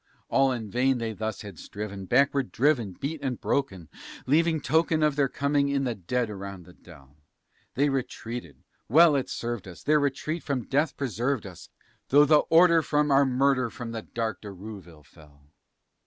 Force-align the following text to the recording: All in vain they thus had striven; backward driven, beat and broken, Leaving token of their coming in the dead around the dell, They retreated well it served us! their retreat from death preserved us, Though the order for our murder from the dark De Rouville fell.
All 0.29 0.51
in 0.51 0.71
vain 0.71 0.97
they 0.97 1.13
thus 1.13 1.43
had 1.43 1.59
striven; 1.59 2.05
backward 2.05 2.51
driven, 2.51 2.93
beat 2.93 3.21
and 3.21 3.39
broken, 3.39 3.87
Leaving 4.25 4.59
token 4.59 5.03
of 5.03 5.15
their 5.15 5.29
coming 5.29 5.69
in 5.69 5.83
the 5.83 5.93
dead 5.93 6.27
around 6.27 6.65
the 6.65 6.73
dell, 6.73 7.17
They 7.75 7.87
retreated 7.87 8.63
well 8.89 9.15
it 9.15 9.29
served 9.29 9.67
us! 9.67 9.83
their 9.83 9.99
retreat 9.99 10.41
from 10.41 10.65
death 10.65 10.97
preserved 10.97 11.45
us, 11.45 11.69
Though 12.09 12.25
the 12.25 12.39
order 12.49 12.81
for 12.81 13.07
our 13.13 13.25
murder 13.27 13.69
from 13.69 13.91
the 13.91 14.01
dark 14.01 14.41
De 14.41 14.47
Rouville 14.51 15.03
fell. 15.05 15.51